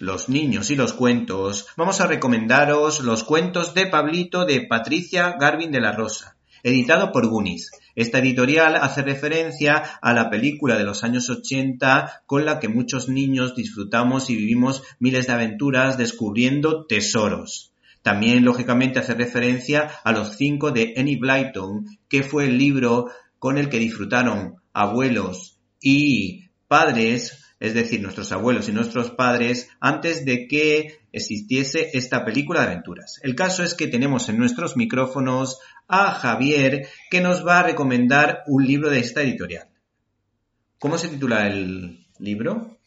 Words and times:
Los 0.00 0.30
niños 0.30 0.70
y 0.70 0.76
los 0.76 0.94
cuentos, 0.94 1.66
vamos 1.76 2.00
a 2.00 2.06
recomendaros 2.06 3.00
los 3.00 3.22
cuentos 3.22 3.74
de 3.74 3.86
Pablito 3.86 4.46
de 4.46 4.62
Patricia 4.62 5.36
Garvin 5.38 5.70
de 5.72 5.80
la 5.82 5.92
Rosa, 5.92 6.38
editado 6.62 7.12
por 7.12 7.28
Gunis. 7.28 7.70
Esta 7.94 8.20
editorial 8.20 8.76
hace 8.76 9.02
referencia 9.02 9.76
a 10.00 10.14
la 10.14 10.30
película 10.30 10.78
de 10.78 10.84
los 10.84 11.04
años 11.04 11.28
80 11.28 12.22
con 12.24 12.46
la 12.46 12.60
que 12.60 12.68
muchos 12.68 13.10
niños 13.10 13.54
disfrutamos 13.54 14.30
y 14.30 14.36
vivimos 14.36 14.82
miles 15.00 15.26
de 15.26 15.34
aventuras 15.34 15.98
descubriendo 15.98 16.86
tesoros. 16.86 17.74
También, 18.00 18.42
lógicamente, 18.42 19.00
hace 19.00 19.12
referencia 19.12 19.90
a 20.02 20.12
los 20.12 20.38
cinco 20.38 20.70
de 20.70 20.94
Annie 20.96 21.18
Blyton, 21.18 21.84
que 22.08 22.22
fue 22.22 22.46
el 22.46 22.56
libro 22.56 23.10
con 23.38 23.58
el 23.58 23.68
que 23.68 23.78
disfrutaron 23.78 24.62
abuelos 24.72 25.58
y 25.78 26.46
padres 26.68 27.49
es 27.60 27.74
decir, 27.74 28.00
nuestros 28.00 28.32
abuelos 28.32 28.68
y 28.68 28.72
nuestros 28.72 29.10
padres, 29.10 29.68
antes 29.80 30.24
de 30.24 30.48
que 30.48 30.98
existiese 31.12 31.90
esta 31.92 32.24
película 32.24 32.60
de 32.60 32.68
aventuras. 32.68 33.20
El 33.22 33.34
caso 33.34 33.62
es 33.62 33.74
que 33.74 33.86
tenemos 33.86 34.30
en 34.30 34.38
nuestros 34.38 34.78
micrófonos 34.78 35.60
a 35.86 36.12
Javier, 36.12 36.88
que 37.10 37.20
nos 37.20 37.46
va 37.46 37.60
a 37.60 37.62
recomendar 37.62 38.44
un 38.46 38.66
libro 38.66 38.88
de 38.88 39.00
esta 39.00 39.20
editorial. 39.20 39.68
¿Cómo 40.78 40.96
se 40.96 41.08
titula 41.08 41.46
el 41.46 42.06
libro? 42.18 42.78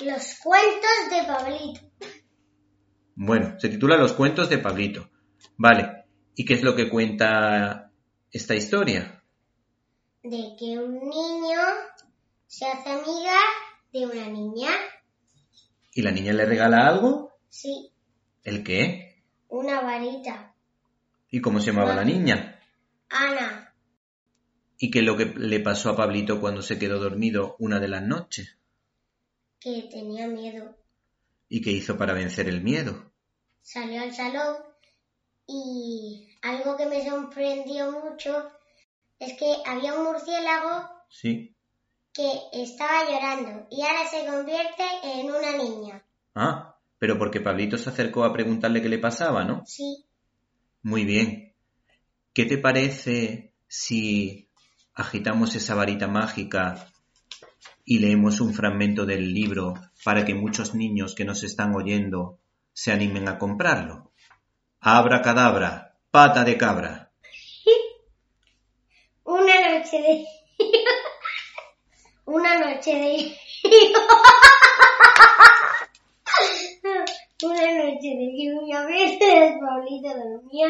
Los 0.00 0.38
cuentos 0.42 0.90
de 1.10 1.26
Pablito. 1.26 1.80
Bueno, 3.14 3.60
se 3.60 3.68
titula 3.68 3.98
Los 3.98 4.14
cuentos 4.14 4.48
de 4.48 4.58
Pablito. 4.58 5.10
Vale. 5.58 6.04
¿Y 6.34 6.46
qué 6.46 6.54
es 6.54 6.62
lo 6.62 6.74
que 6.74 6.88
cuenta 6.88 7.92
esta 8.30 8.54
historia? 8.54 9.22
De 10.22 10.56
que 10.58 10.78
un 10.78 10.94
niño 10.94 11.60
se 12.46 12.64
hace 12.64 12.88
amiga 12.88 13.36
de 13.92 14.06
una 14.06 14.28
niña. 14.28 14.70
¿Y 15.94 16.02
la 16.02 16.10
niña 16.10 16.32
le 16.32 16.44
regala 16.46 16.86
algo? 16.88 17.32
Sí, 17.48 17.92
¿El 18.44 18.64
qué? 18.64 19.22
una 19.48 19.80
varita. 19.82 20.54
¿Y 21.30 21.40
cómo 21.40 21.60
se 21.60 21.66
llamaba 21.72 21.94
la 21.94 22.04
niña? 22.04 22.58
Ana, 23.10 23.74
¿Y 24.78 24.90
qué 24.90 24.98
es 25.00 25.04
lo 25.04 25.16
que 25.16 25.26
le 25.26 25.60
pasó 25.60 25.90
a 25.90 25.96
Pablito 25.96 26.40
cuando 26.40 26.60
se 26.62 26.78
quedó 26.78 26.98
dormido 26.98 27.54
una 27.58 27.78
de 27.78 27.88
las 27.88 28.02
noches? 28.02 28.56
que 29.60 29.82
tenía 29.90 30.26
miedo, 30.26 30.76
¿Y 31.48 31.60
qué 31.62 31.70
hizo 31.70 31.96
para 31.98 32.14
vencer 32.14 32.48
el 32.48 32.62
miedo? 32.62 33.12
salió 33.60 34.02
al 34.02 34.12
salón 34.14 34.56
y 35.46 36.28
algo 36.42 36.76
que 36.76 36.86
me 36.86 37.06
sorprendió 37.08 37.92
mucho 37.92 38.50
es 39.20 39.38
que 39.38 39.54
había 39.66 39.94
un 39.94 40.04
murciélago 40.04 40.88
Sí. 41.08 41.51
Que 42.12 42.30
estaba 42.52 43.04
llorando 43.08 43.66
y 43.70 43.82
ahora 43.82 44.06
se 44.08 44.26
convierte 44.26 44.84
en 45.04 45.30
una 45.30 45.56
niña. 45.56 46.04
Ah, 46.34 46.76
pero 46.98 47.18
porque 47.18 47.40
Pablito 47.40 47.78
se 47.78 47.90
acercó 47.90 48.24
a 48.24 48.32
preguntarle 48.32 48.82
qué 48.82 48.88
le 48.88 48.98
pasaba, 48.98 49.44
¿no? 49.44 49.64
Sí, 49.66 50.04
Muy 50.82 51.04
bien. 51.04 51.54
¿Qué 52.34 52.44
te 52.44 52.58
parece 52.58 53.52
si 53.66 54.48
agitamos 54.94 55.54
esa 55.54 55.74
varita 55.74 56.06
mágica 56.06 56.88
y 57.84 57.98
leemos 57.98 58.40
un 58.40 58.54
fragmento 58.54 59.04
del 59.04 59.32
libro 59.32 59.74
para 60.04 60.24
que 60.24 60.34
muchos 60.34 60.74
niños 60.74 61.14
que 61.14 61.24
nos 61.24 61.42
están 61.42 61.74
oyendo 61.74 62.38
se 62.72 62.92
animen 62.92 63.28
a 63.28 63.38
comprarlo? 63.38 64.12
Abra 64.80 65.22
cadabra, 65.22 65.96
pata 66.10 66.44
de 66.44 66.56
cabra. 66.56 67.12
una 69.24 69.78
noche 69.78 69.98
de... 70.00 70.26
una 72.24 72.58
noche 72.58 72.94
de... 72.94 73.36
una 77.44 77.84
noche 77.84 78.08
de 78.08 78.32
lluvia 78.36 78.84
mientras 78.86 79.60
Pablito 79.60 80.08
dormía. 80.08 80.68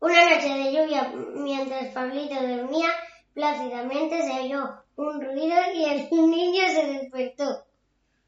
Una 0.00 0.30
noche 0.30 0.48
de 0.48 0.72
lluvia 0.72 1.12
mientras 1.34 1.92
Pablito 1.92 2.34
dormía, 2.34 2.88
plácidamente 3.34 4.22
se 4.22 4.40
oyó 4.40 4.82
un 4.96 5.20
ruido 5.20 5.56
y 5.74 5.84
el 5.84 6.08
niño 6.30 6.66
se 6.68 6.86
despertó. 6.86 7.66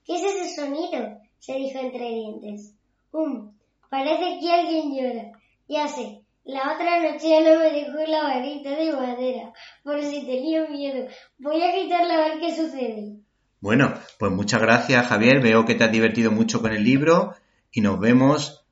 ¿Qué 0.05 0.17
es 0.17 0.23
ese 0.23 0.55
sonido? 0.55 1.19
se 1.41 1.55
dijo 1.55 1.79
entre 1.79 2.11
dientes. 2.11 2.75
Um, 3.13 3.53
parece 3.89 4.39
que 4.41 4.53
alguien 4.53 4.95
llora. 4.95 5.33
Ya 5.69 5.89
sé, 5.89 6.23
la 6.45 6.75
otra 6.75 7.01
noche 7.01 7.41
no 7.41 7.59
me 7.59 7.71
dejó 7.71 7.99
la 8.07 8.25
varita 8.25 8.71
de 8.71 8.93
madera, 8.93 9.53
por 9.83 10.01
si 10.03 10.27
tenía 10.27 10.69
miedo. 10.69 11.09
Voy 11.39 11.63
a 11.63 11.75
quitarla 11.75 12.15
a 12.15 12.29
ver 12.29 12.41
qué 12.41 12.55
sucede. 12.55 13.17
Bueno, 13.61 13.93
pues 14.19 14.33
muchas 14.33 14.61
gracias 14.61 15.07
Javier, 15.07 15.41
veo 15.41 15.65
que 15.65 15.75
te 15.75 15.85
has 15.85 15.93
divertido 15.93 16.31
mucho 16.31 16.63
con 16.63 16.73
el 16.73 16.83
libro 16.83 17.35
y 17.71 17.83
nos 17.83 18.01
vemos 18.01 18.67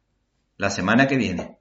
la 0.57 0.71
semana 0.71 1.07
que 1.07 1.17
viene. 1.17 1.58